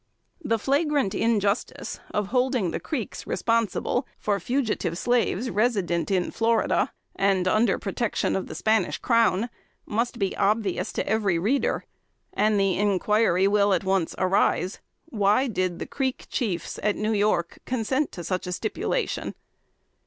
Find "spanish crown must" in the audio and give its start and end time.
8.55-10.17